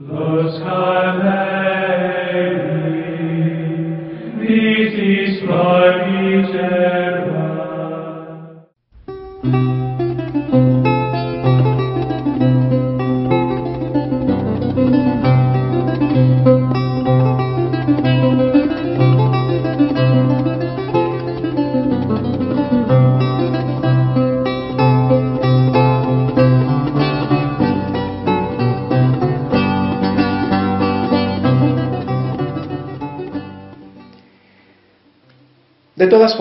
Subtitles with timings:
[0.00, 1.48] Los Carmeli,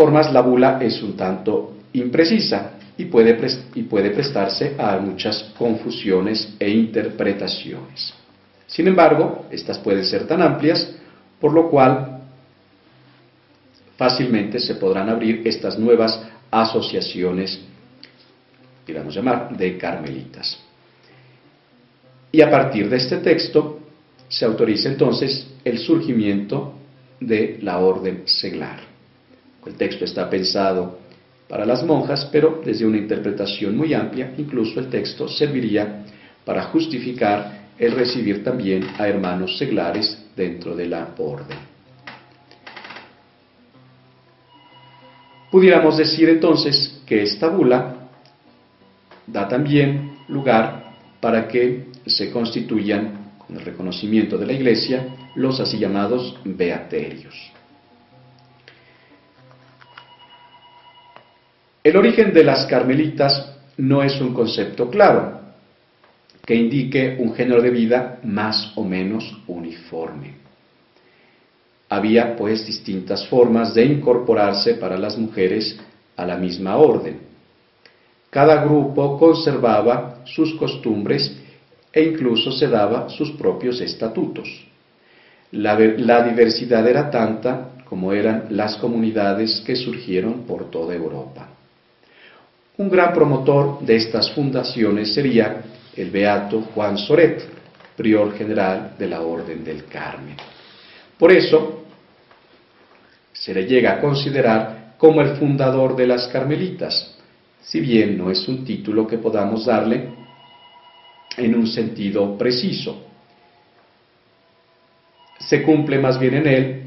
[0.07, 3.37] formas, la bula es un tanto imprecisa y puede,
[3.75, 8.13] y puede prestarse a muchas confusiones e interpretaciones.
[8.67, 10.95] Sin embargo, estas pueden ser tan amplias,
[11.41, 12.21] por lo cual
[13.97, 16.21] fácilmente se podrán abrir estas nuevas
[16.51, 17.59] asociaciones,
[18.85, 20.57] digamos llamar, de carmelitas.
[22.31, 23.79] Y a partir de este texto
[24.29, 26.75] se autoriza entonces el surgimiento
[27.19, 28.96] de la orden seglar.
[29.67, 30.97] El texto está pensado
[31.49, 36.05] para las monjas, pero desde una interpretación muy amplia, incluso el texto serviría
[36.45, 41.57] para justificar el recibir también a hermanos seglares dentro de la orden.
[45.51, 48.09] Pudiéramos decir entonces que esta bula
[49.25, 55.77] da también lugar para que se constituyan, con el reconocimiento de la Iglesia, los así
[55.77, 57.56] llamados beaterios.
[61.87, 65.39] El origen de las carmelitas no es un concepto claro,
[66.45, 70.33] que indique un género de vida más o menos uniforme.
[71.87, 75.79] Había pues distintas formas de incorporarse para las mujeres
[76.17, 77.21] a la misma orden.
[78.31, 81.37] Cada grupo conservaba sus costumbres
[81.93, 84.49] e incluso se daba sus propios estatutos.
[85.51, 91.51] La, diversidad era tanta como eran las comunidades que surgieron por toda Europa.
[92.77, 95.63] Un gran promotor de estas fundaciones sería
[95.95, 97.43] el beato Juan Soret,
[97.95, 100.37] prior general de la Orden del Carmen.
[101.17, 101.85] Por eso,
[103.33, 107.17] se le llega a considerar como el fundador de las carmelitas,
[107.61, 110.09] si bien no es un título que podamos darle
[111.35, 113.05] en un sentido preciso.
[115.39, 116.83] Se cumple más bien en él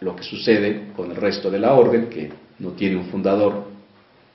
[0.00, 3.69] lo que sucede con el resto de la orden, que no tiene un fundador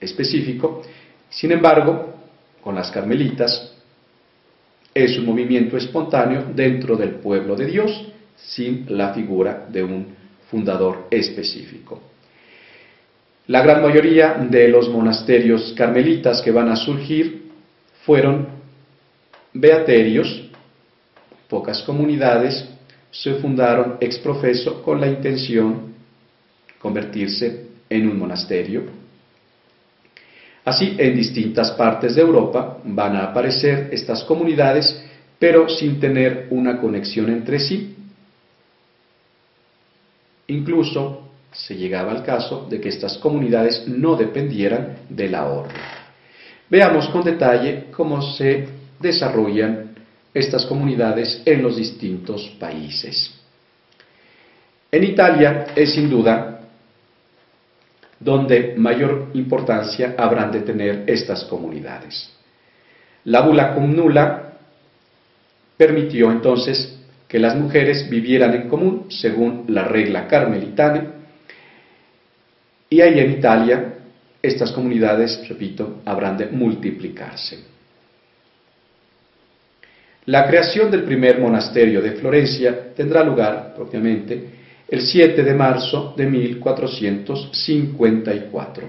[0.05, 0.81] específico.
[1.29, 2.13] Sin embargo,
[2.61, 3.73] con las carmelitas
[4.93, 8.05] es un movimiento espontáneo dentro del pueblo de Dios
[8.35, 10.07] sin la figura de un
[10.49, 12.01] fundador específico.
[13.47, 17.51] La gran mayoría de los monasterios carmelitas que van a surgir
[18.05, 18.47] fueron
[19.53, 20.49] beaterios,
[21.47, 22.67] pocas comunidades
[23.11, 25.93] se fundaron ex profeso con la intención
[26.67, 29.04] de convertirse en un monasterio
[30.65, 34.99] Así, en distintas partes de Europa van a aparecer estas comunidades,
[35.37, 37.95] pero sin tener una conexión entre sí.
[40.47, 41.21] Incluso
[41.51, 45.77] se llegaba al caso de que estas comunidades no dependieran de la orden.
[46.67, 48.67] Veamos con detalle cómo se
[48.99, 49.91] desarrollan
[50.33, 53.33] estas comunidades en los distintos países.
[54.91, 56.54] En Italia es sin duda
[58.25, 62.31] donde mayor importancia habrán de tener estas comunidades.
[63.25, 64.53] La bula cum nula
[65.77, 66.97] permitió entonces
[67.27, 71.13] que las mujeres vivieran en común según la regla carmelitana
[72.89, 73.93] y ahí en Italia
[74.41, 77.59] estas comunidades, repito, habrán de multiplicarse.
[80.25, 86.25] La creación del primer monasterio de Florencia tendrá lugar propiamente el 7 de marzo de
[86.27, 88.87] 1454.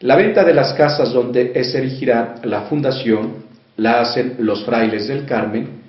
[0.00, 3.44] La venta de las casas donde se erigirá la fundación
[3.76, 5.82] la hacen los frailes del Carmen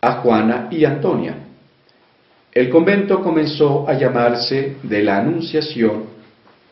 [0.00, 1.34] a Juana y Antonia.
[2.52, 6.04] El convento comenzó a llamarse de la Anunciación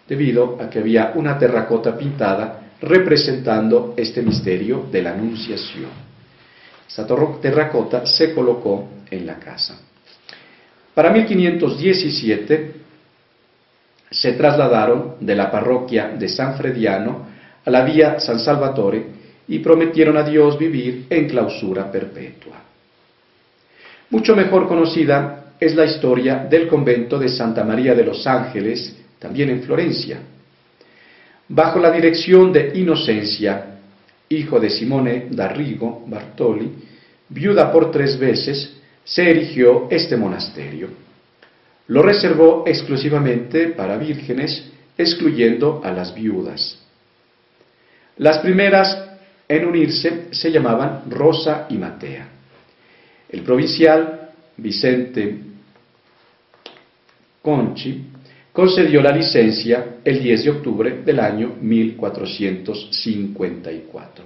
[0.06, 5.90] debido a que había una terracota pintada representando este misterio de la Anunciación.
[6.88, 7.06] Esta
[7.40, 9.91] terracota se colocó en la casa.
[10.94, 12.72] Para 1517
[14.10, 17.26] se trasladaron de la parroquia de San Frediano
[17.64, 19.04] a la vía San Salvatore
[19.48, 22.62] y prometieron a Dios vivir en clausura perpetua.
[24.10, 29.48] Mucho mejor conocida es la historia del convento de Santa María de los Ángeles, también
[29.48, 30.18] en Florencia.
[31.48, 33.78] Bajo la dirección de Inocencia,
[34.28, 36.70] hijo de Simone D'Arrigo Bartoli,
[37.28, 40.88] viuda por tres veces, se erigió este monasterio.
[41.88, 46.78] Lo reservó exclusivamente para vírgenes, excluyendo a las viudas.
[48.18, 49.10] Las primeras
[49.48, 52.28] en unirse se llamaban Rosa y Matea.
[53.28, 55.38] El provincial Vicente
[57.40, 58.04] Conchi
[58.52, 64.24] concedió la licencia el 10 de octubre del año 1454.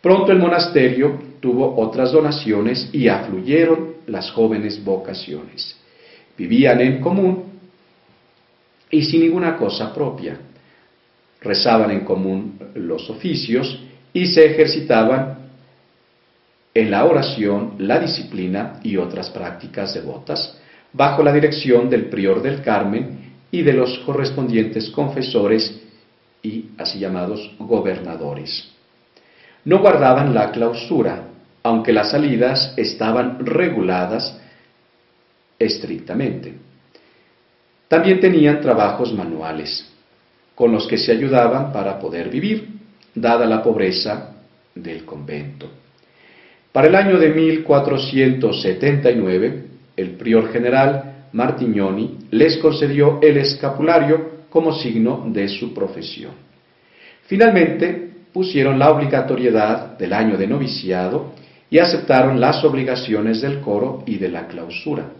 [0.00, 5.76] Pronto el monasterio tuvo otras donaciones y afluyeron las jóvenes vocaciones.
[6.38, 7.44] Vivían en común
[8.90, 10.38] y sin ninguna cosa propia.
[11.42, 13.78] Rezaban en común los oficios
[14.14, 15.50] y se ejercitaban
[16.72, 20.58] en la oración, la disciplina y otras prácticas devotas
[20.94, 25.78] bajo la dirección del prior del Carmen y de los correspondientes confesores
[26.42, 28.70] y así llamados gobernadores.
[29.66, 31.33] No guardaban la clausura,
[31.64, 34.38] aunque las salidas estaban reguladas
[35.58, 36.54] estrictamente.
[37.88, 39.90] También tenían trabajos manuales,
[40.54, 42.68] con los que se ayudaban para poder vivir,
[43.14, 44.34] dada la pobreza
[44.74, 45.70] del convento.
[46.70, 49.64] Para el año de 1479,
[49.96, 56.32] el prior general Martignoni les concedió el escapulario como signo de su profesión.
[57.22, 61.32] Finalmente, pusieron la obligatoriedad del año de noviciado
[61.70, 65.10] y aceptaron las obligaciones del coro y de la clausura.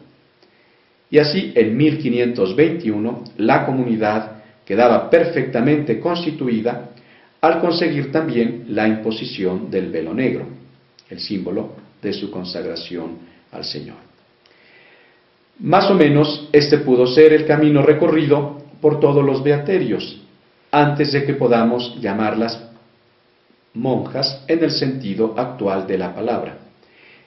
[1.10, 6.90] Y así, en 1521, la comunidad quedaba perfectamente constituida
[7.40, 10.46] al conseguir también la imposición del velo negro,
[11.10, 13.18] el símbolo de su consagración
[13.52, 13.96] al Señor.
[15.60, 20.20] Más o menos este pudo ser el camino recorrido por todos los beaterios,
[20.70, 22.60] antes de que podamos llamarlas
[23.74, 26.58] monjas en el sentido actual de la palabra.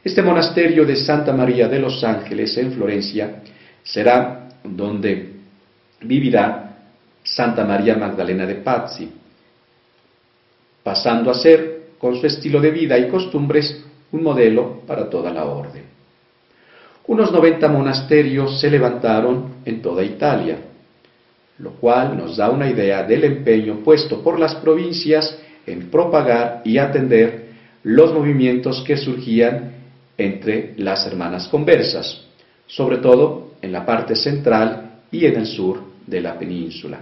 [0.04, 3.44] Este monasterio de Santa María de los Ángeles en Florencia
[3.84, 5.34] será donde
[6.02, 6.78] vivirá
[7.24, 9.12] Santa María Magdalena de Pazzi,
[10.84, 15.46] pasando a ser, con su estilo de vida y costumbres, un modelo para toda la
[15.46, 15.84] orden.
[17.08, 20.58] Unos 90 monasterios se levantaron en toda Italia,
[21.60, 26.78] lo cual nos da una idea del empeño puesto por las provincias en propagar y
[26.78, 27.48] atender
[27.84, 29.74] los movimientos que surgían
[30.18, 32.26] entre las hermanas conversas,
[32.66, 37.00] sobre todo en la parte central y en el sur de la península.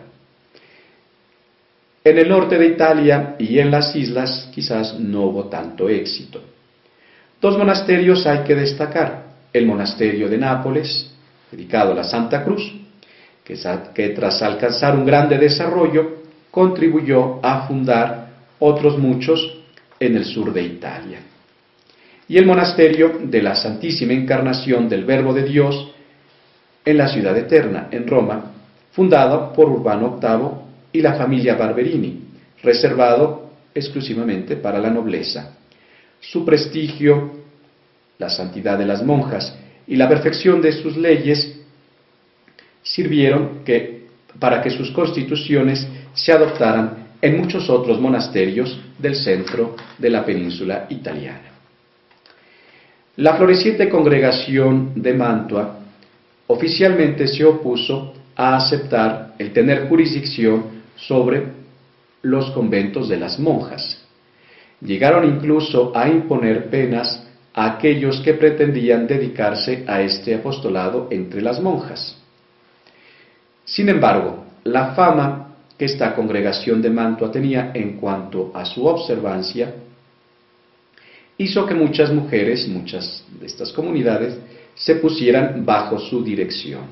[2.03, 6.41] En el norte de Italia y en las islas quizás no hubo tanto éxito.
[7.41, 9.23] Dos monasterios hay que destacar.
[9.51, 11.11] El monasterio de Nápoles,
[11.51, 12.73] dedicado a la Santa Cruz,
[13.43, 16.17] que, tras alcanzar un grande desarrollo,
[16.51, 18.24] contribuyó a fundar
[18.59, 19.59] otros muchos
[19.99, 21.19] en el sur de Italia.
[22.27, 25.91] Y el monasterio de la Santísima Encarnación del Verbo de Dios
[26.83, 28.51] en la ciudad eterna, en Roma,
[28.91, 32.21] fundado por Urbano VIII y la familia Barberini,
[32.63, 35.55] reservado exclusivamente para la nobleza.
[36.19, 37.43] Su prestigio,
[38.17, 39.55] la santidad de las monjas
[39.85, 41.59] y la perfección de sus leyes
[42.81, 44.07] sirvieron que,
[44.39, 50.85] para que sus constituciones se adoptaran en muchos otros monasterios del centro de la península
[50.89, 51.49] italiana.
[53.17, 55.79] La floreciente congregación de Mantua
[56.45, 61.47] oficialmente se opuso a aceptar el tener jurisdicción sobre
[62.21, 64.05] los conventos de las monjas.
[64.81, 71.59] Llegaron incluso a imponer penas a aquellos que pretendían dedicarse a este apostolado entre las
[71.59, 72.17] monjas.
[73.63, 75.44] Sin embargo, la fama
[75.77, 79.73] que esta congregación de Mantua tenía en cuanto a su observancia
[81.37, 84.37] hizo que muchas mujeres, muchas de estas comunidades,
[84.73, 86.83] se pusieran bajo su dirección.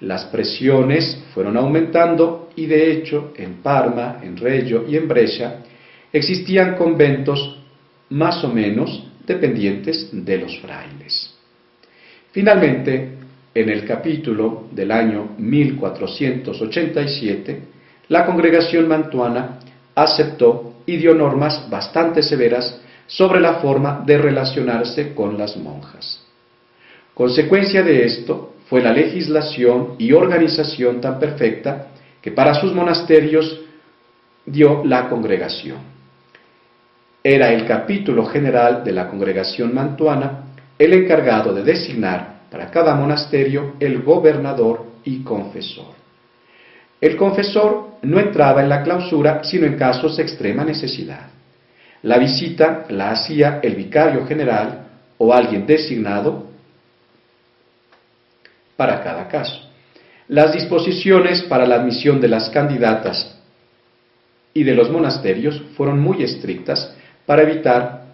[0.00, 5.58] Las presiones fueron aumentando y de hecho en Parma, en Reggio y en Brescia
[6.12, 7.58] existían conventos
[8.08, 11.34] más o menos dependientes de los frailes.
[12.32, 13.10] Finalmente,
[13.54, 17.60] en el capítulo del año 1487,
[18.10, 19.60] la congregación mantuana
[19.94, 26.20] aceptó y dio normas bastante severas sobre la forma de relacionarse con las monjas.
[27.14, 31.86] Consecuencia de esto fue la legislación y organización tan perfecta
[32.20, 33.60] que para sus monasterios
[34.44, 35.78] dio la congregación.
[37.22, 43.74] Era el capítulo general de la congregación mantuana el encargado de designar para cada monasterio
[43.78, 45.99] el gobernador y confesor.
[47.00, 51.28] El confesor no entraba en la clausura sino en casos de extrema necesidad.
[52.02, 54.86] La visita la hacía el vicario general
[55.18, 56.46] o alguien designado
[58.76, 59.68] para cada caso.
[60.28, 63.36] Las disposiciones para la admisión de las candidatas
[64.54, 66.94] y de los monasterios fueron muy estrictas
[67.26, 68.04] para evitar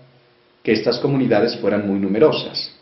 [0.62, 2.72] que estas comunidades fueran muy numerosas.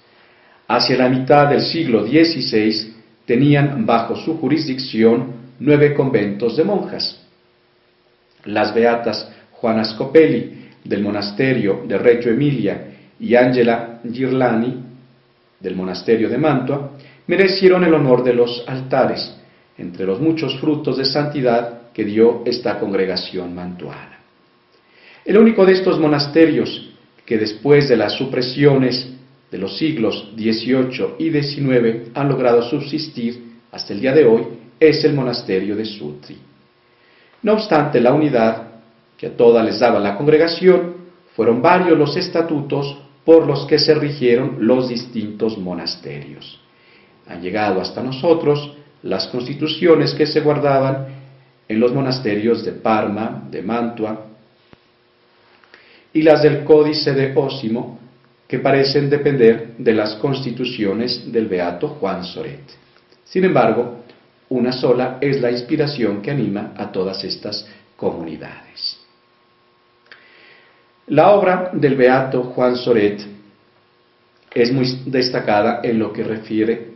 [0.67, 2.95] Hacia la mitad del siglo XVI
[3.27, 7.21] tenían bajo su jurisdicción nueve conventos de monjas.
[8.45, 14.83] Las beatas Juana Scopelli del monasterio de Reggio Emilia y Angela Girlani
[15.61, 16.91] del monasterio de Mantua
[17.27, 19.35] merecieron el honor de los altares,
[19.79, 24.19] entre los muchos frutos de santidad que dio esta congregación mantuana.
[25.25, 26.91] El único de estos monasterios
[27.25, 29.09] que después de las supresiones
[29.51, 34.43] de los siglos XVIII y XIX han logrado subsistir hasta el día de hoy
[34.89, 36.39] es el monasterio de Sutri.
[37.43, 38.69] No obstante la unidad
[39.17, 40.95] que a todas les daba la congregación,
[41.35, 46.61] fueron varios los estatutos por los que se rigieron los distintos monasterios.
[47.27, 51.07] Han llegado hasta nosotros las constituciones que se guardaban
[51.69, 54.27] en los monasterios de Parma, de Mantua,
[56.13, 57.99] y las del Códice de Ósimo,
[58.47, 62.63] que parecen depender de las constituciones del beato Juan Soret.
[63.25, 64.04] Sin embargo,
[64.55, 68.99] una sola es la inspiración que anima a todas estas comunidades.
[71.09, 73.21] La obra del beato Juan Soret
[74.55, 76.93] es muy destacada en lo que refiere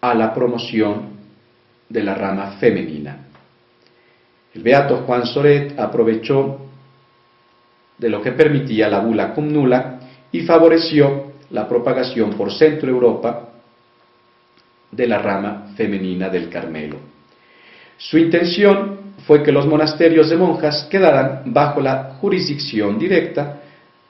[0.00, 1.14] a la promoción
[1.88, 3.18] de la rama femenina.
[4.52, 6.58] El beato Juan Soret aprovechó
[7.96, 10.00] de lo que permitía la bula cum nula
[10.32, 13.53] y favoreció la propagación por Centro Europa
[14.94, 16.96] de la rama femenina del Carmelo.
[17.96, 23.60] Su intención fue que los monasterios de monjas quedaran bajo la jurisdicción directa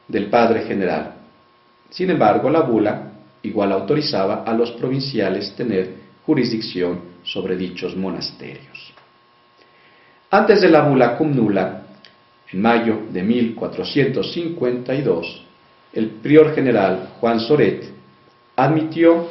[0.09, 1.13] del Padre General.
[1.91, 3.13] Sin embargo, la bula
[3.43, 8.93] igual autorizaba a los provinciales tener jurisdicción sobre dichos monasterios.
[10.31, 11.83] Antes de la bula cum nula,
[12.53, 15.43] en mayo de 1452,
[15.93, 17.85] el prior general Juan Soret
[18.57, 19.29] admitió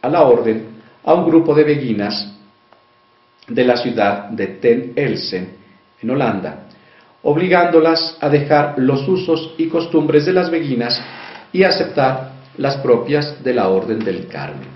[0.00, 0.77] a la orden
[1.08, 2.34] a un grupo de beguinas
[3.48, 5.56] de la ciudad de Ten Elsen,
[6.02, 6.66] en Holanda,
[7.22, 11.00] obligándolas a dejar los usos y costumbres de las beguinas
[11.50, 14.68] y aceptar las propias de la Orden del Carmen.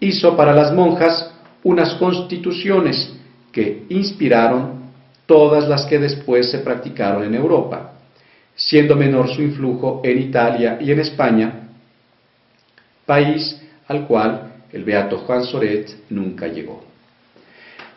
[0.00, 1.30] Hizo para las monjas
[1.64, 3.14] unas constituciones
[3.52, 4.86] que inspiraron
[5.26, 7.92] todas las que después se practicaron en Europa,
[8.54, 11.68] siendo menor su influjo en Italia y en España,
[13.04, 14.45] país al cual
[14.76, 16.84] el beato Juan Soret nunca llegó.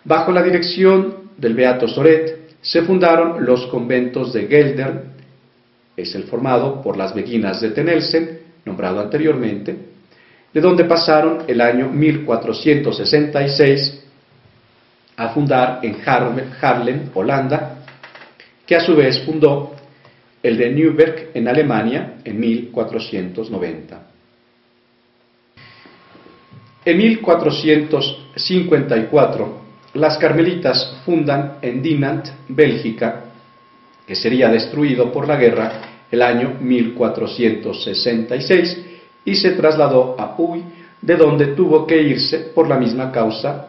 [0.05, 5.03] Bajo la dirección del beato Soret se fundaron los conventos de Gelder,
[5.97, 9.75] es el formado por las beguinas de Tenelsen, nombrado anteriormente,
[10.53, 14.05] de donde pasaron el año 1466
[15.17, 17.79] a fundar en Haarlem, Holanda,
[18.65, 19.75] que a su vez fundó
[20.41, 24.08] el de Nürnberg en Alemania en 1490.
[26.85, 29.59] En 1454,
[29.93, 33.25] las carmelitas fundan en Dinant, Bélgica,
[34.07, 35.73] que sería destruido por la guerra
[36.09, 38.85] el año 1466
[39.25, 40.63] y se trasladó a Huy,
[41.01, 43.67] de donde tuvo que irse por la misma causa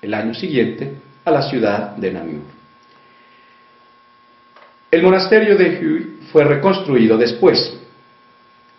[0.00, 0.94] el año siguiente
[1.24, 2.42] a la ciudad de Namur.
[4.90, 7.76] El monasterio de Huy fue reconstruido después.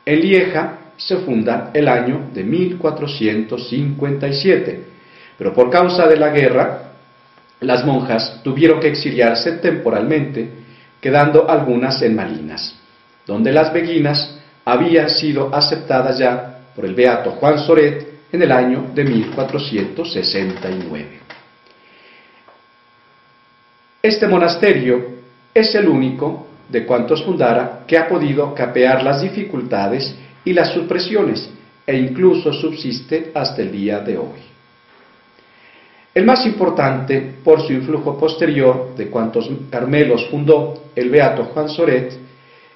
[0.05, 4.83] En Lieja se funda el año de 1457,
[5.37, 6.91] pero por causa de la guerra,
[7.61, 10.49] las monjas tuvieron que exiliarse temporalmente,
[10.99, 12.75] quedando algunas en Malinas,
[13.25, 18.91] donde las beguinas habían sido aceptadas ya por el beato Juan Soret en el año
[18.93, 21.19] de 1469.
[24.01, 25.19] Este monasterio
[25.53, 30.13] es el único de cuantos fundara que ha podido capear las dificultades
[30.45, 31.49] y las supresiones,
[31.85, 34.39] e incluso subsiste hasta el día de hoy.
[36.13, 42.13] El más importante, por su influjo posterior de cuantos Carmelos fundó el beato Juan Soret,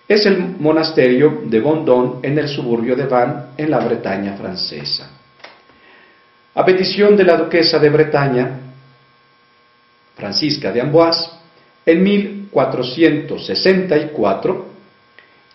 [0.08, 5.10] es el monasterio de Bondon en el suburbio de Vannes, en la Bretaña francesa.
[6.55, 8.60] A petición de la duquesa de Bretaña,
[10.15, 11.32] Francisca de Amboise,
[11.86, 14.72] en 1464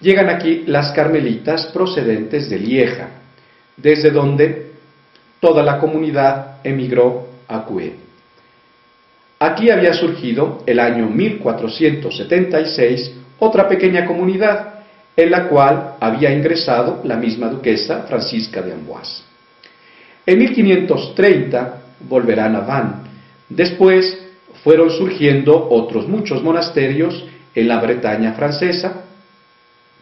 [0.00, 3.08] llegan aquí las carmelitas procedentes de Lieja,
[3.76, 4.72] desde donde
[5.40, 7.94] toda la comunidad emigró a Cue.
[9.38, 14.74] Aquí había surgido el año 1476 otra pequeña comunidad
[15.16, 19.22] en la cual había ingresado la misma duquesa Francisca de Amboise.
[20.26, 23.08] En 1530 volverán a Vannes.
[23.48, 24.26] Después
[24.62, 27.24] fueron surgiendo otros muchos monasterios
[27.54, 29.04] en la Bretaña francesa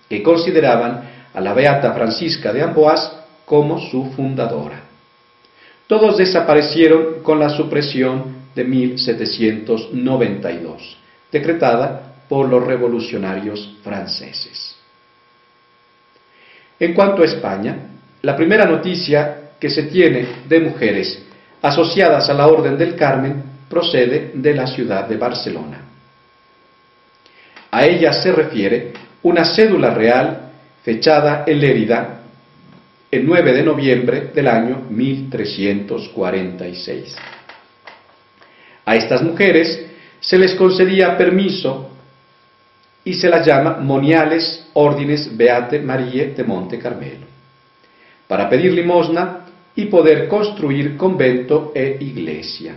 [0.08, 3.10] que consideraban a la beata Francisca de Amboise
[3.44, 4.82] como su fundadora.
[5.86, 10.96] Todos desaparecieron con la supresión de 1792,
[11.30, 14.74] decretada por los revolucionarios franceses.
[16.78, 17.78] En cuanto a España,
[18.22, 21.22] la primera noticia que se tiene de mujeres
[21.62, 25.82] asociadas a la Orden del Carmen procede de la ciudad de Barcelona.
[27.70, 30.50] A ella se refiere una cédula real
[30.82, 32.16] fechada en Lérida
[33.10, 37.16] el 9 de noviembre del año 1346.
[38.84, 39.86] A estas mujeres
[40.20, 41.90] se les concedía permiso
[43.04, 47.26] y se las llama moniales órdenes Beate Marie de Monte Carmelo,
[48.26, 49.46] para pedir limosna
[49.76, 52.74] y poder construir convento e iglesia.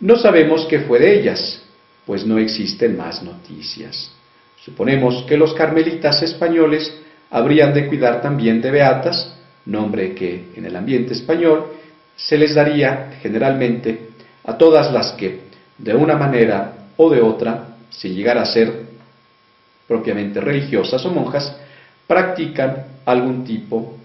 [0.00, 1.62] No sabemos qué fue de ellas,
[2.06, 4.10] pues no existen más noticias.
[4.64, 6.92] Suponemos que los carmelitas españoles
[7.30, 9.34] habrían de cuidar también de beatas,
[9.66, 11.72] nombre que en el ambiente español
[12.16, 14.10] se les daría generalmente
[14.44, 15.40] a todas las que,
[15.78, 18.82] de una manera o de otra, si llegara a ser
[19.88, 21.56] propiamente religiosas o monjas,
[22.06, 23.96] practican algún tipo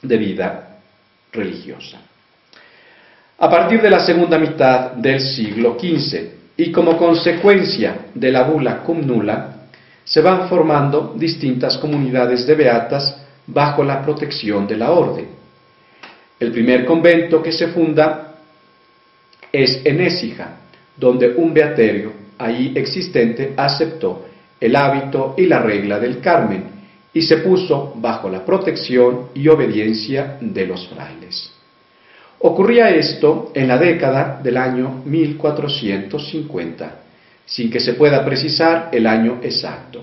[0.00, 0.78] de vida
[1.32, 1.98] religiosa.
[3.38, 8.82] A partir de la segunda mitad del siglo XV y como consecuencia de la bula
[8.82, 9.68] cum nulla,
[10.04, 15.26] se van formando distintas comunidades de beatas bajo la protección de la orden.
[16.38, 18.34] El primer convento que se funda
[19.52, 20.56] es en Écija,
[20.96, 24.26] donde un beaterio ahí existente aceptó
[24.60, 26.64] el hábito y la regla del Carmen
[27.12, 31.55] y se puso bajo la protección y obediencia de los frailes.
[32.38, 37.00] Ocurría esto en la década del año 1450,
[37.46, 40.02] sin que se pueda precisar el año exacto.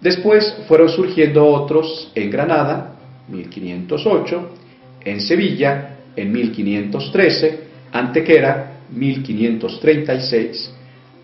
[0.00, 2.94] Después fueron surgiendo otros en Granada,
[3.28, 4.50] 1508,
[5.04, 7.60] en Sevilla, en 1513,
[7.92, 10.74] Antequera, 1536,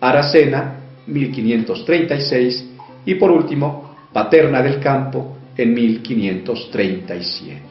[0.01, 0.75] Aracena,
[1.07, 2.65] 1536
[3.05, 7.61] y por último Paterna del Campo en 1537.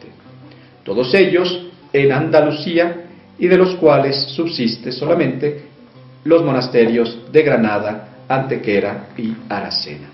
[0.84, 3.04] Todos ellos en Andalucía
[3.38, 5.62] y de los cuales subsiste solamente
[6.24, 10.08] los monasterios de Granada, Antequera y Aracena.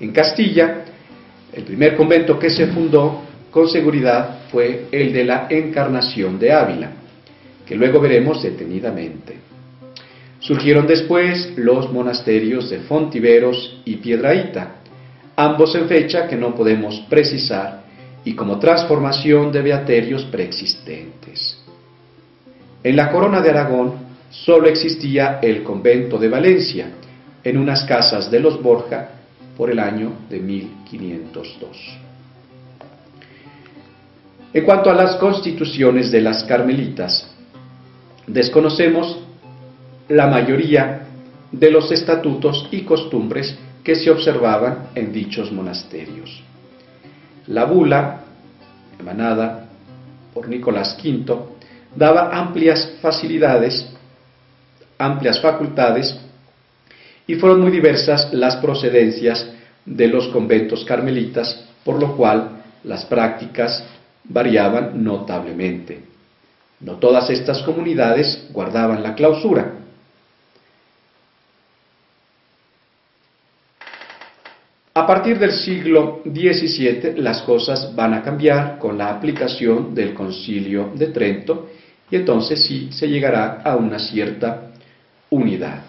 [0.00, 0.84] En Castilla,
[1.52, 6.90] el primer convento que se fundó con seguridad fue el de la Encarnación de Ávila,
[7.66, 9.36] que luego veremos detenidamente.
[10.38, 14.76] Surgieron después los monasterios de Fontiveros y Piedraíta,
[15.34, 17.87] ambos en fecha que no podemos precisar
[18.24, 21.58] y como transformación de beaterios preexistentes.
[22.82, 23.94] En la corona de Aragón
[24.30, 26.90] solo existía el convento de Valencia,
[27.42, 29.10] en unas casas de los Borja,
[29.56, 31.98] por el año de 1502.
[34.54, 37.28] En cuanto a las constituciones de las carmelitas,
[38.26, 39.18] desconocemos
[40.08, 41.06] la mayoría
[41.52, 46.42] de los estatutos y costumbres que se observaban en dichos monasterios.
[47.48, 48.20] La bula,
[48.98, 49.66] emanada
[50.34, 51.36] por Nicolás V,
[51.94, 53.86] daba amplias facilidades,
[54.98, 56.16] amplias facultades,
[57.26, 59.46] y fueron muy diversas las procedencias
[59.84, 63.84] de los conventos carmelitas, por lo cual las prácticas
[64.24, 66.02] variaban notablemente.
[66.80, 69.72] No todas estas comunidades guardaban la clausura.
[74.94, 80.90] A partir del siglo XVII las cosas van a cambiar con la aplicación del concilio
[80.94, 81.70] de Trento
[82.10, 84.72] y entonces sí se llegará a una cierta
[85.30, 85.80] unidad.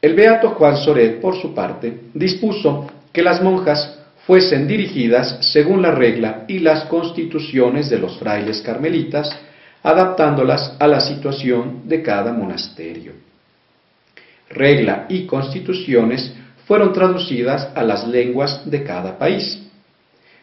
[0.00, 5.90] El beato Juan Soret, por su parte, dispuso que las monjas fuesen dirigidas según la
[5.90, 9.28] regla y las constituciones de los frailes carmelitas,
[9.82, 13.14] adaptándolas a la situación de cada monasterio.
[14.50, 16.32] Regla y constituciones
[16.66, 19.62] fueron traducidas a las lenguas de cada país.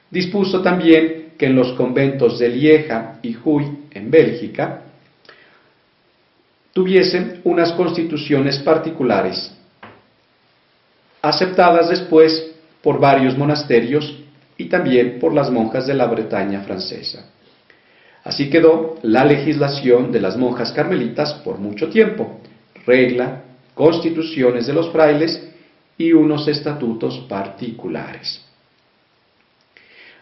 [0.09, 4.81] Dispuso también que en los conventos de Lieja y Huy, en Bélgica,
[6.73, 9.55] tuviesen unas constituciones particulares,
[11.21, 12.51] aceptadas después
[12.81, 14.19] por varios monasterios
[14.57, 17.25] y también por las monjas de la Bretaña francesa.
[18.23, 22.41] Así quedó la legislación de las monjas carmelitas por mucho tiempo,
[22.85, 25.48] regla, constituciones de los frailes
[25.99, 28.43] y unos estatutos particulares.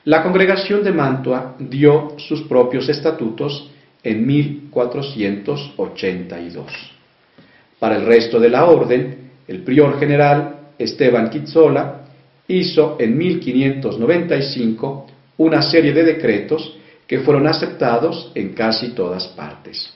[0.06, 3.70] La congregación de Mantua dio sus propios estatutos
[4.04, 6.72] en 1482.
[7.80, 12.06] Para el resto de la orden, el prior general Esteban Quizzola
[12.48, 19.94] hizo en 1595 una serie de decretos que fueron aceptados en casi todas partes.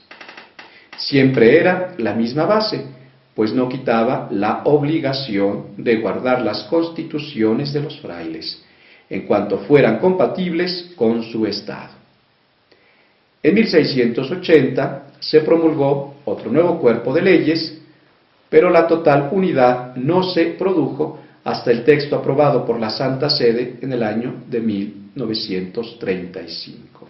[0.96, 3.01] Siempre era la misma base,
[3.34, 8.62] pues no quitaba la obligación de guardar las constituciones de los frailes,
[9.08, 11.92] en cuanto fueran compatibles con su estado.
[13.42, 17.78] En 1680 se promulgó otro nuevo cuerpo de leyes,
[18.48, 23.78] pero la total unidad no se produjo hasta el texto aprobado por la Santa Sede
[23.80, 27.08] en el año de 1935.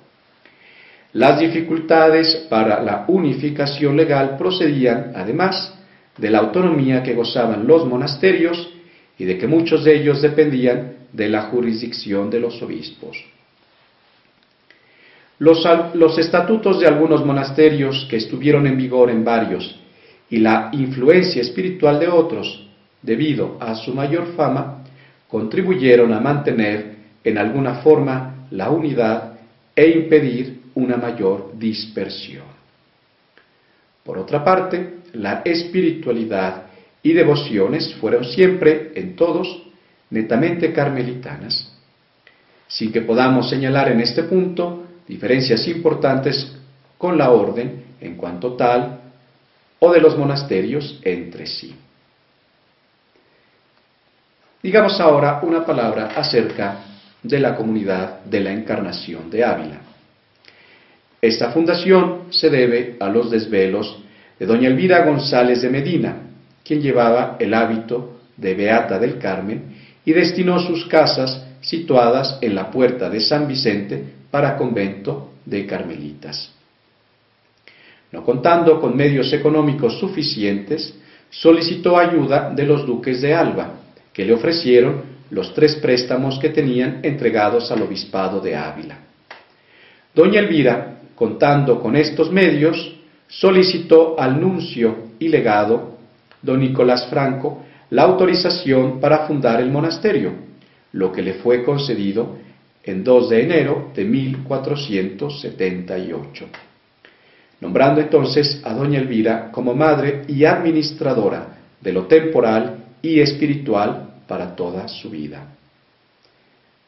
[1.14, 5.74] Las dificultades para la unificación legal procedían, además,
[6.16, 8.70] de la autonomía que gozaban los monasterios
[9.18, 13.16] y de que muchos de ellos dependían de la jurisdicción de los obispos.
[15.38, 19.78] Los, los, estatutos de algunos monasterios que estuvieron en vigor en varios
[20.30, 22.68] y la influencia espiritual de otros,
[23.02, 24.84] debido a su mayor fama,
[25.28, 29.32] contribuyeron a mantener en alguna forma la unidad
[29.74, 32.44] e impedir una mayor dispersión.
[34.04, 36.64] Por otra parte, la espiritualidad
[37.02, 39.62] y devociones fueron siempre, en todos,
[40.10, 41.72] netamente carmelitanas,
[42.68, 46.52] sin que podamos señalar en este punto diferencias importantes
[46.98, 49.00] con la orden en cuanto tal
[49.78, 51.74] o de los monasterios entre sí.
[54.62, 56.84] Digamos ahora una palabra acerca
[57.22, 59.80] de la comunidad de la Encarnación de Ávila.
[61.20, 64.02] Esta fundación se debe a los desvelos
[64.38, 66.16] de doña Elvira González de Medina,
[66.64, 72.70] quien llevaba el hábito de Beata del Carmen y destinó sus casas situadas en la
[72.70, 76.52] puerta de San Vicente para convento de carmelitas.
[78.10, 80.94] No contando con medios económicos suficientes,
[81.30, 83.74] solicitó ayuda de los duques de Alba,
[84.12, 88.98] que le ofrecieron los tres préstamos que tenían entregados al obispado de Ávila.
[90.14, 92.96] Doña Elvira, contando con estos medios,
[93.38, 95.98] solicitó al nuncio y legado,
[96.42, 100.32] don Nicolás Franco, la autorización para fundar el monasterio,
[100.92, 102.36] lo que le fue concedido
[102.84, 106.46] en 2 de enero de 1478,
[107.60, 114.54] nombrando entonces a doña Elvira como madre y administradora de lo temporal y espiritual para
[114.54, 115.46] toda su vida.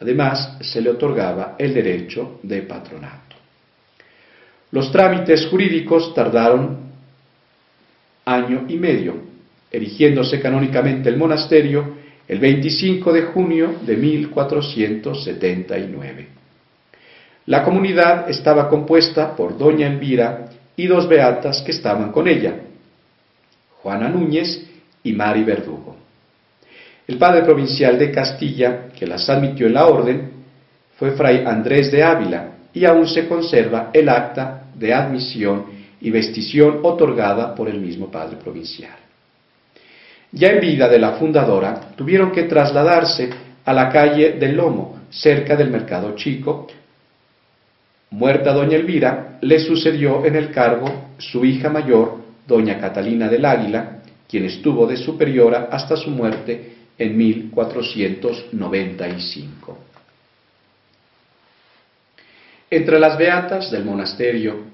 [0.01, 3.24] Además, se le otorgaba el derecho de patronato.
[4.75, 6.79] Los trámites jurídicos tardaron
[8.25, 9.15] año y medio,
[9.71, 16.27] erigiéndose canónicamente el monasterio el 25 de junio de 1479.
[17.47, 22.57] La comunidad estaba compuesta por doña Elvira y dos beatas que estaban con ella,
[23.81, 24.67] Juana Núñez
[25.05, 25.95] y Mari Verdugo.
[27.07, 30.33] El padre provincial de Castilla, que las admitió en la orden,
[30.99, 35.67] fue fray Andrés de Ávila, y aún se conserva el acta de admisión
[36.01, 38.97] y vestición otorgada por el mismo padre provincial.
[40.33, 43.31] Ya en vida de la fundadora, tuvieron que trasladarse
[43.65, 46.67] a la calle del Lomo, cerca del Mercado Chico.
[48.11, 53.99] Muerta doña Elvira, le sucedió en el cargo su hija mayor, doña Catalina del Águila,
[54.29, 59.94] quien estuvo de superiora hasta su muerte en 1495.
[62.71, 64.65] Entre las beatas del monasterio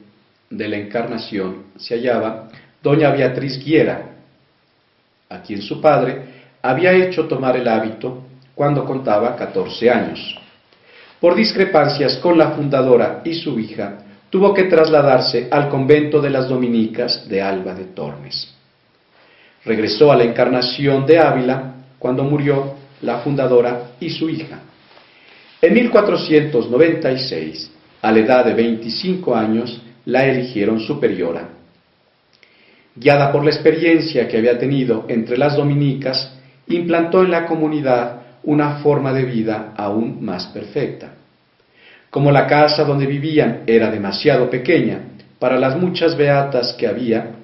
[0.48, 2.48] de la Encarnación se hallaba
[2.82, 4.10] doña Beatriz Guiera,
[5.28, 6.22] a quien su padre
[6.62, 8.24] había hecho tomar el hábito
[8.54, 10.38] cuando contaba 14 años.
[11.20, 13.98] Por discrepancias con la fundadora y su hija,
[14.30, 18.54] tuvo que trasladarse al convento de las dominicas de Alba de Tormes.
[19.64, 24.60] Regresó a la Encarnación de Ávila cuando murió la fundadora y su hija.
[25.60, 27.70] En 1496,
[28.02, 31.48] a la edad de 25 años, la eligieron superiora.
[32.94, 36.34] Guiada por la experiencia que había tenido entre las dominicas,
[36.68, 41.14] implantó en la comunidad una forma de vida aún más perfecta.
[42.10, 45.00] Como la casa donde vivían era demasiado pequeña
[45.38, 47.36] para las muchas beatas que había,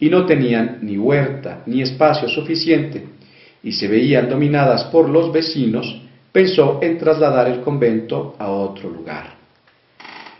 [0.00, 3.04] y no tenían ni huerta ni espacio suficiente,
[3.62, 9.33] y se veían dominadas por los vecinos, pensó en trasladar el convento a otro lugar.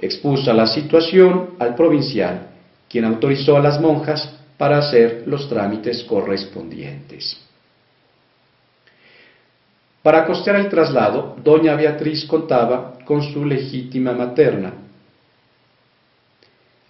[0.04, 2.48] Expuso la situación al provincial,
[2.90, 7.40] quien autorizó a las monjas para hacer los trámites correspondientes.
[10.02, 14.74] Para costear el traslado, doña Beatriz contaba con su legítima materna.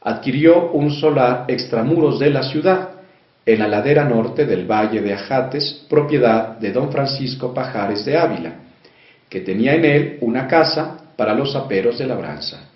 [0.00, 2.88] Adquirió un solar extramuros de la ciudad,
[3.46, 8.55] en la ladera norte del Valle de Ajates, propiedad de don Francisco Pajares de Ávila,
[9.29, 12.74] que tenía en él una casa para los aperos de labranza.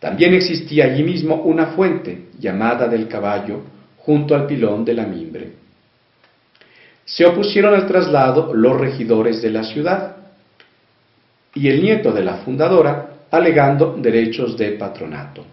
[0.00, 3.60] También existía allí mismo una fuente, llamada del caballo,
[3.98, 5.52] junto al pilón de la mimbre.
[7.04, 10.16] Se opusieron al traslado los regidores de la ciudad
[11.54, 15.44] y el nieto de la fundadora, alegando derechos de patronato.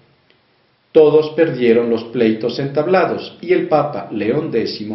[0.92, 4.88] Todos perdieron los pleitos entablados y el Papa León X,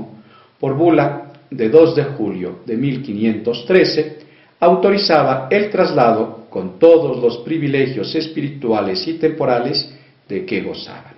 [0.58, 4.18] por bula de 2 de julio de 1513,
[4.60, 9.90] autorizaba el traslado con todos los privilegios espirituales y temporales
[10.28, 11.14] de que gozaban.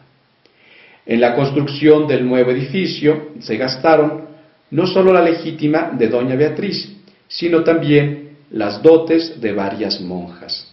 [1.05, 4.27] En la construcción del nuevo edificio se gastaron
[4.71, 10.73] no sólo la legítima de doña Beatriz, sino también las dotes de varias monjas.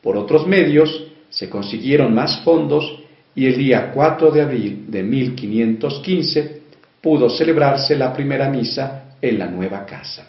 [0.00, 2.98] Por otros medios se consiguieron más fondos
[3.34, 6.62] y el día 4 de abril de 1515
[7.00, 10.28] pudo celebrarse la primera misa en la nueva casa.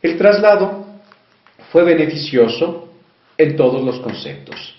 [0.00, 0.85] El traslado
[1.76, 2.88] fue beneficioso
[3.36, 4.76] en todos los conceptos.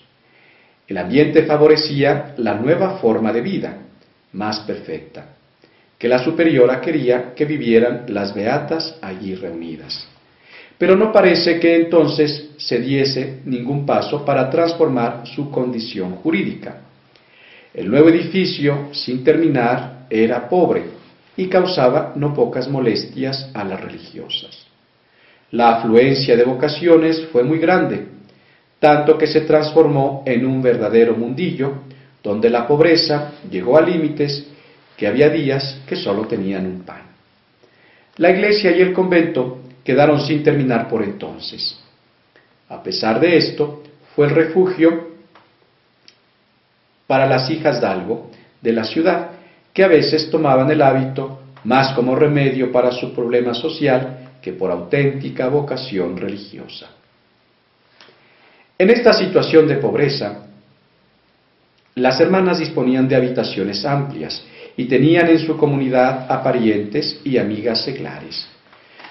[0.88, 3.82] El ambiente favorecía la nueva forma de vida,
[4.32, 5.36] más perfecta,
[5.96, 10.08] que la superiora quería que vivieran las beatas allí reunidas.
[10.76, 16.80] Pero no parece que entonces se diese ningún paso para transformar su condición jurídica.
[17.72, 20.82] El nuevo edificio, sin terminar, era pobre
[21.36, 24.67] y causaba no pocas molestias a las religiosas.
[25.50, 28.06] La afluencia de vocaciones fue muy grande,
[28.78, 31.84] tanto que se transformó en un verdadero mundillo,
[32.22, 34.46] donde la pobreza llegó a límites
[34.96, 37.02] que había días que solo tenían un pan.
[38.16, 41.78] La iglesia y el convento quedaron sin terminar por entonces.
[42.68, 43.82] A pesar de esto,
[44.14, 45.08] fue el refugio
[47.06, 48.30] para las hijas d'algo
[48.60, 49.30] de la ciudad,
[49.72, 54.70] que a veces tomaban el hábito más como remedio para su problema social que por
[54.70, 56.88] auténtica vocación religiosa.
[58.78, 60.46] En esta situación de pobreza,
[61.96, 64.42] las hermanas disponían de habitaciones amplias
[64.76, 68.46] y tenían en su comunidad a parientes y amigas seglares.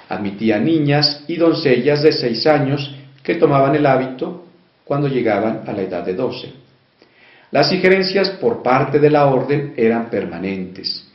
[0.08, 4.46] Admitían niñas y doncellas de seis años que tomaban el hábito
[4.86, 6.54] cuando llegaban a la edad de doce.
[7.52, 11.06] Las injerencias por parte de la orden eran permanentes.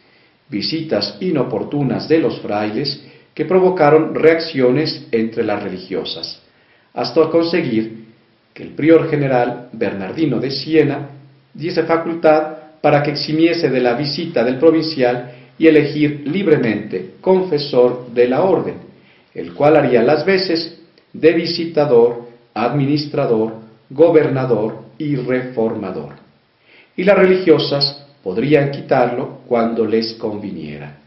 [0.49, 3.03] Visitas inoportunas de los frailes
[3.35, 6.41] que provocaron reacciones entre las religiosas,
[6.95, 8.05] hasta conseguir
[8.53, 11.09] que el prior general Bernardino de Siena
[11.55, 18.29] diese facultad para que eximiese de la visita del provincial y elegir libremente confesor de
[18.29, 18.75] la orden,
[19.35, 20.81] el cual haría las veces
[21.13, 23.55] de visitador, administrador,
[23.89, 26.15] gobernador y reformador.
[26.97, 30.99] Y las religiosas podrían quitarlo cuando les conviniera.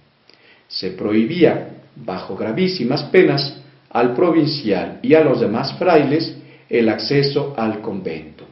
[0.67, 6.35] Se prohibía bajo gravísimas penas, al provincial y a los demás frailes
[6.69, 8.43] el acceso al convento.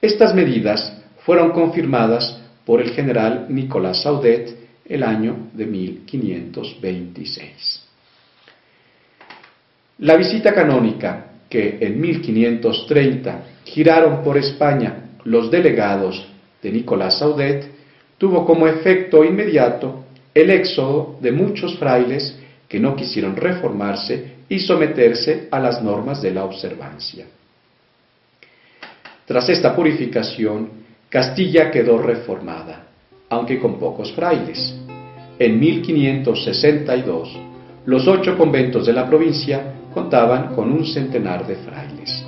[0.00, 7.82] Estas medidas fueron confirmadas por el general Nicolás Saudet el año de 1526.
[9.98, 16.24] La visita canónica que en 1530 giraron por España los delegados
[16.62, 17.68] de Nicolás Saudet
[18.18, 20.04] tuvo como efecto inmediato
[20.36, 22.36] el éxodo de muchos frailes
[22.68, 27.24] que no quisieron reformarse y someterse a las normas de la observancia.
[29.24, 30.68] Tras esta purificación,
[31.08, 32.84] Castilla quedó reformada,
[33.30, 34.76] aunque con pocos frailes.
[35.38, 37.38] En 1562,
[37.86, 42.26] los ocho conventos de la provincia contaban con un centenar de frailes.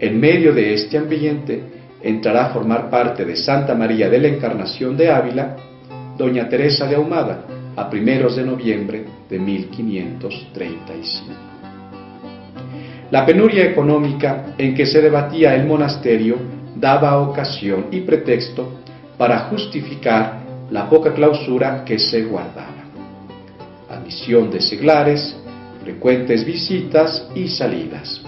[0.00, 1.62] En medio de este ambiente
[2.02, 5.56] entrará a formar parte de Santa María de la Encarnación de Ávila
[6.16, 7.44] doña Teresa de Ahumada,
[7.76, 11.34] a primeros de noviembre de 1535.
[13.10, 16.36] La penuria económica en que se debatía el monasterio
[16.76, 18.80] daba ocasión y pretexto
[19.18, 22.70] para justificar la poca clausura que se guardaba.
[23.90, 25.36] Admisión de seglares,
[25.82, 28.22] frecuentes visitas y salidas.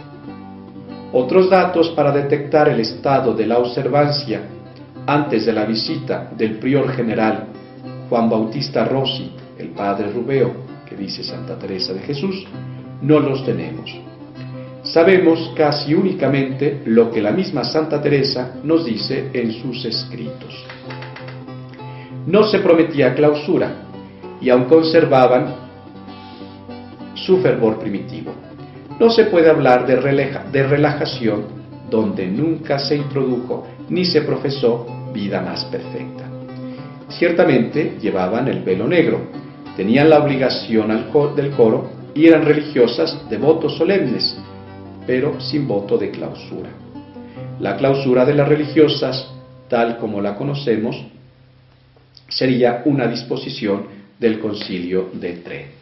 [1.13, 4.43] Otros datos para detectar el estado de la observancia
[5.07, 7.56] antes de la visita del prior general
[8.09, 10.53] Juan Bautista Rossi, el padre Rubeo,
[10.89, 12.47] que dice Santa Teresa de Jesús,
[13.03, 13.95] no los tenemos.
[14.83, 20.65] Sabemos casi únicamente lo que la misma Santa Teresa nos dice en sus escritos.
[22.27, 23.71] no se prometía clausura
[24.41, 25.55] y aún conservaban
[27.15, 28.33] su fervor primitivo.
[28.99, 29.97] No se puede hablar de,
[30.53, 31.45] de relajación
[31.89, 36.36] donde nunca se introdujo ni se profesó vida más perfecta.
[37.09, 39.21] Ciertamente llevaban el velo negro,
[39.77, 40.89] tenían la obligación
[41.37, 44.37] del coro y eran religiosas de votos solemnes,
[45.07, 46.71] pero sin voto de clausura.
[47.61, 49.31] La clausura de las religiosas,
[49.69, 50.97] tal como la conocemos,
[52.29, 53.87] sería una disposición
[54.19, 55.76] del concilio de Trento.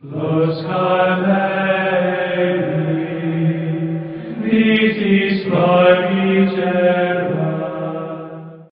[0.00, 0.62] Los